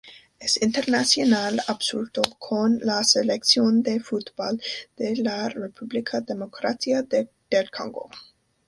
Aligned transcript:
Es 0.39 0.57
internacional 0.63 1.61
absoluto 1.67 2.23
con 2.39 2.79
la 2.81 3.03
Selección 3.03 3.83
de 3.83 3.99
fútbol 3.99 4.59
de 4.97 5.15
la 5.17 5.47
República 5.49 6.21
Democrática 6.21 7.03
del 7.03 7.29
Congo. 7.69 8.09